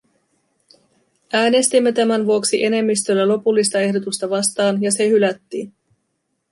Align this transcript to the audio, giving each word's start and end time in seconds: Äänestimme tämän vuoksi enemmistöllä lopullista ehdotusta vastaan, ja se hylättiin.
Äänestimme 1.33 1.91
tämän 1.91 2.25
vuoksi 2.25 2.63
enemmistöllä 2.65 3.27
lopullista 3.27 3.79
ehdotusta 3.79 4.29
vastaan, 4.29 4.81
ja 4.83 4.91
se 4.91 5.09
hylättiin. 5.09 5.73